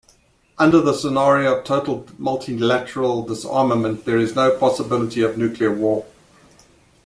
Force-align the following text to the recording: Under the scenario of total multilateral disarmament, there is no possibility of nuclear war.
Under 0.57 0.81
the 0.81 0.93
scenario 0.93 1.59
of 1.59 1.63
total 1.63 2.07
multilateral 2.17 3.21
disarmament, 3.23 4.03
there 4.03 4.17
is 4.17 4.33
no 4.35 4.57
possibility 4.57 5.21
of 5.21 5.37
nuclear 5.37 5.71
war. 5.71 6.07